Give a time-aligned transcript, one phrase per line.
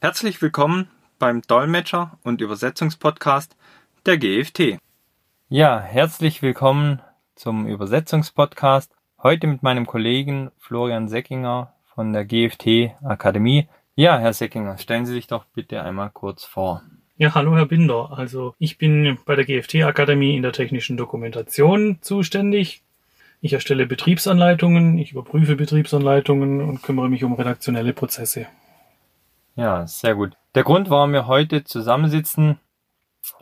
[0.00, 0.86] Herzlich willkommen
[1.18, 3.56] beim Dolmetscher- und Übersetzungspodcast
[4.06, 4.78] der GFT.
[5.48, 7.02] Ja, herzlich willkommen
[7.34, 8.92] zum Übersetzungspodcast.
[9.20, 13.66] Heute mit meinem Kollegen Florian Seckinger von der GFT Akademie.
[13.96, 16.84] Ja, Herr Seckinger, stellen Sie sich doch bitte einmal kurz vor.
[17.16, 18.16] Ja, hallo Herr Binder.
[18.16, 22.84] Also ich bin bei der GFT Akademie in der technischen Dokumentation zuständig.
[23.40, 28.46] Ich erstelle Betriebsanleitungen, ich überprüfe Betriebsanleitungen und kümmere mich um redaktionelle Prozesse.
[29.58, 30.36] Ja, sehr gut.
[30.54, 32.60] Der Grund, warum wir heute zusammensitzen,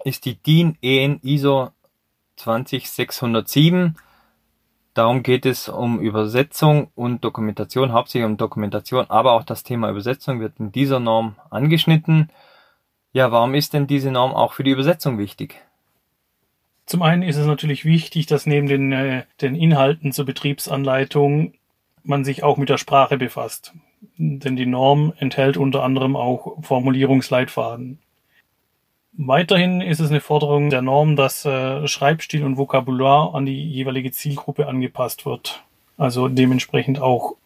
[0.02, 1.72] ist die DIN EN ISO
[2.36, 3.98] 20607.
[4.94, 10.40] Darum geht es um Übersetzung und Dokumentation, hauptsächlich um Dokumentation, aber auch das Thema Übersetzung
[10.40, 12.30] wird in dieser Norm angeschnitten.
[13.12, 15.60] Ja, warum ist denn diese Norm auch für die Übersetzung wichtig?
[16.86, 21.52] Zum einen ist es natürlich wichtig, dass neben den, äh, den Inhalten zur Betriebsanleitung
[22.04, 23.74] man sich auch mit der Sprache befasst.
[24.18, 27.98] Denn die Norm enthält unter anderem auch Formulierungsleitfaden.
[29.12, 34.12] Weiterhin ist es eine Forderung der Norm, dass äh, Schreibstil und Vokabular an die jeweilige
[34.12, 35.62] Zielgruppe angepasst wird.
[35.96, 37.36] Also dementsprechend auch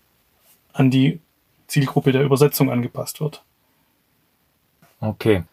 [0.73, 1.21] an die
[1.69, 3.45] Zielgruppe der Übersetzung angepasst wird.
[5.01, 5.45] Okay.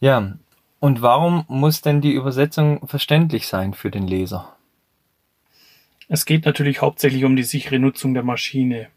[0.00, 0.32] Ja,
[0.80, 4.56] und warum muss denn die Übersetzung verständlich sein für den Leser?
[6.08, 8.88] Es geht natürlich hauptsächlich um die sichere Nutzung der Maschine.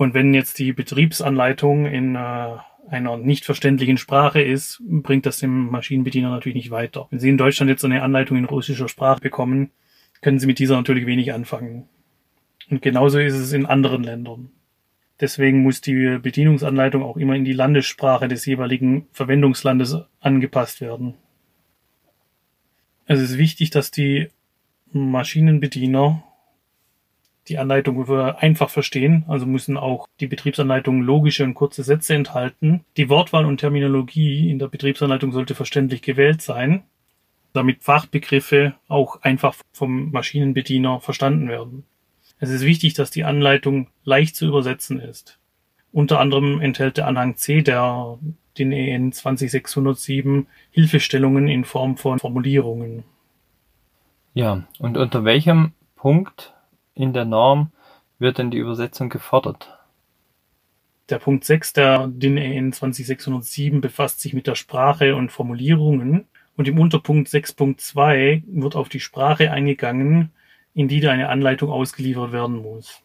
[0.00, 2.56] Und wenn jetzt die Betriebsanleitung in äh,
[2.88, 7.06] einer nicht verständlichen Sprache ist, bringt das dem Maschinenbediener natürlich nicht weiter.
[7.10, 9.72] Wenn Sie in Deutschland jetzt eine Anleitung in russischer Sprache bekommen,
[10.22, 11.86] können Sie mit dieser natürlich wenig anfangen.
[12.70, 14.48] Und genauso ist es in anderen Ländern.
[15.20, 21.12] Deswegen muss die Bedienungsanleitung auch immer in die Landessprache des jeweiligen Verwendungslandes angepasst werden.
[23.04, 24.30] Es ist wichtig, dass die
[24.92, 26.24] Maschinenbediener
[27.50, 32.84] die Anleitung einfach verstehen, also müssen auch die Betriebsanleitung logische und kurze Sätze enthalten.
[32.96, 36.84] Die Wortwahl und Terminologie in der Betriebsanleitung sollte verständlich gewählt sein,
[37.52, 41.84] damit Fachbegriffe auch einfach vom Maschinenbediener verstanden werden.
[42.38, 45.38] Es ist wichtig, dass die Anleitung leicht zu übersetzen ist.
[45.92, 48.18] Unter anderem enthält der Anhang C der
[48.58, 53.04] den EN 20607 Hilfestellungen in Form von Formulierungen.
[54.34, 56.54] Ja, und unter welchem Punkt
[56.94, 57.72] in der Norm
[58.18, 59.78] wird denn die Übersetzung gefordert?
[61.08, 66.68] Der Punkt 6 der DIN EN 20607 befasst sich mit der Sprache und Formulierungen und
[66.68, 70.30] im Unterpunkt 6.2 wird auf die Sprache eingegangen,
[70.74, 73.02] in die eine Anleitung ausgeliefert werden muss.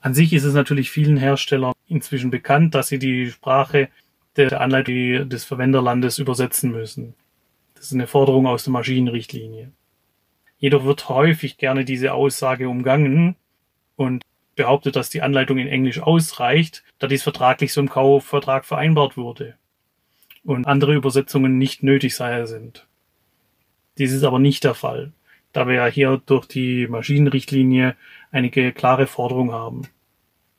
[0.00, 3.88] An sich ist es natürlich vielen Herstellern inzwischen bekannt, dass sie die Sprache
[4.36, 7.14] der Anleitung des Verwenderlandes übersetzen müssen.
[7.74, 9.72] Das ist eine Forderung aus der Maschinenrichtlinie.
[10.58, 13.36] Jedoch wird häufig gerne diese Aussage umgangen
[13.96, 14.24] und
[14.56, 19.54] behauptet, dass die Anleitung in Englisch ausreicht, da dies vertraglich so im Kaufvertrag vereinbart wurde
[20.44, 22.86] und andere Übersetzungen nicht nötig sei sind.
[23.98, 25.12] Dies ist aber nicht der Fall,
[25.52, 27.96] da wir ja hier durch die Maschinenrichtlinie
[28.32, 29.82] einige klare Forderungen haben.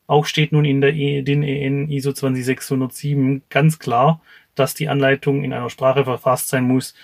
[0.07, 4.21] Auch steht nun in der DIN EN ISO 20607 ganz klar,
[4.55, 6.95] dass die Anleitung in einer Sprache verfasst sein muss,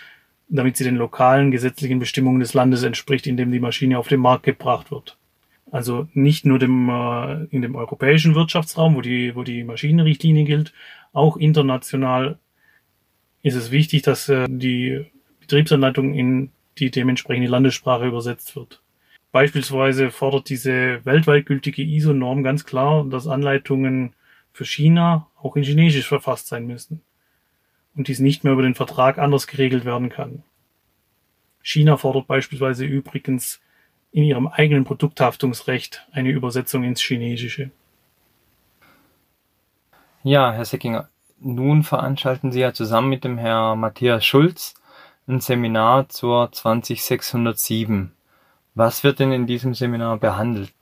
[0.47, 4.19] damit sie den lokalen gesetzlichen Bestimmungen des Landes entspricht, in dem die Maschine auf den
[4.19, 5.17] Markt gebracht wird.
[5.72, 10.73] Also nicht nur dem, äh, in dem europäischen Wirtschaftsraum, wo die, wo die Maschinenrichtlinie gilt,
[11.13, 12.38] auch international
[13.41, 15.06] ist es wichtig, dass äh, die
[15.41, 18.81] Betriebsanleitung in die dementsprechende Landessprache übersetzt wird.
[19.31, 24.13] Beispielsweise fordert diese weltweit gültige ISO-Norm ganz klar, dass Anleitungen
[24.53, 27.01] für China auch in Chinesisch verfasst sein müssen
[27.95, 30.44] und dies nicht mehr über den Vertrag anders geregelt werden kann.
[31.61, 33.59] China fordert beispielsweise übrigens
[34.11, 37.72] in ihrem eigenen Produkthaftungsrecht eine Übersetzung ins Chinesische.
[40.23, 44.75] Ja, Herr Seckinger, nun veranstalten Sie ja zusammen mit dem Herrn Matthias Schulz
[45.27, 48.12] ein Seminar zur 20607.
[48.75, 50.75] Was wird denn in diesem Seminar behandelt?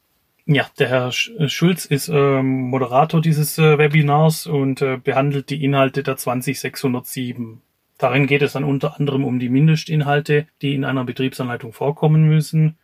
[0.45, 5.63] Ja, der Herr äh, Schulz ist ähm, Moderator dieses äh, Webinars und äh, behandelt die
[5.63, 7.61] Inhalte der 20607.
[7.97, 12.77] Darin geht es dann unter anderem um die Mindestinhalte, die in einer Betriebsanleitung vorkommen müssen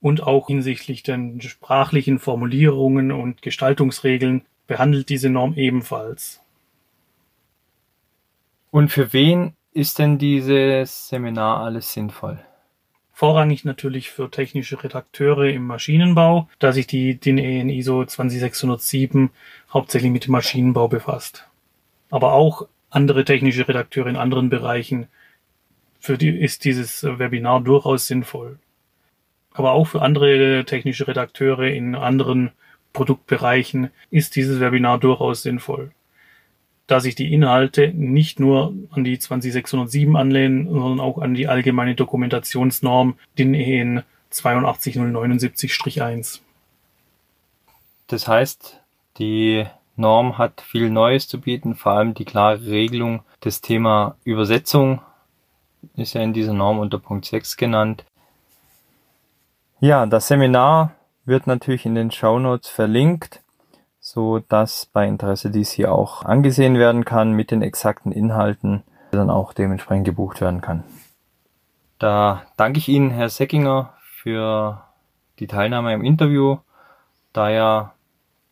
[0.00, 6.40] und auch hinsichtlich den sprachlichen Formulierungen und Gestaltungsregeln behandelt diese Norm ebenfalls.
[8.72, 12.40] Und für wen ist denn dieses Seminar alles sinnvoll?
[13.20, 19.28] Vorrangig natürlich für technische Redakteure im Maschinenbau, da sich die DIN EN ISO 20607
[19.70, 21.46] hauptsächlich mit dem Maschinenbau befasst.
[22.08, 25.06] Aber auch andere technische Redakteure in anderen Bereichen,
[25.98, 28.58] für die ist dieses Webinar durchaus sinnvoll.
[29.52, 32.52] Aber auch für andere technische Redakteure in anderen
[32.94, 35.90] Produktbereichen ist dieses Webinar durchaus sinnvoll.
[36.90, 41.94] Da sich die Inhalte nicht nur an die 20607 anlehnen, sondern auch an die allgemeine
[41.94, 44.02] Dokumentationsnorm DIN EN
[44.32, 46.40] 82079-1.
[48.06, 48.80] Das heißt,
[49.18, 49.66] die
[49.96, 55.00] Norm hat viel Neues zu bieten, vor allem die klare Regelung des Thema Übersetzung
[55.96, 58.04] ist ja in dieser Norm unter Punkt 6 genannt.
[59.80, 60.94] Ja, das Seminar
[61.24, 63.40] wird natürlich in den Show Notes verlinkt,
[64.00, 68.82] so dass bei Interesse dies hier auch angesehen werden kann mit den exakten Inhalten,
[69.12, 70.84] dann auch dementsprechend gebucht werden kann.
[71.98, 74.82] Da danke ich Ihnen, Herr Seckinger, für
[75.38, 76.58] die Teilnahme im Interview,
[77.32, 77.92] da ja